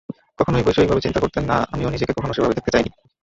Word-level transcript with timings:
কখনোই 0.39 0.65
বৈষয়িকভাবে 0.65 1.03
চিন্তা 1.05 1.19
করতেন 1.19 1.43
না, 1.45 1.57
আমিও 1.73 1.93
নিজেকে 1.93 2.13
কখনো 2.13 2.33
সেভাবে 2.33 2.57
দেখতে 2.57 2.73
চাইনি। 2.73 2.89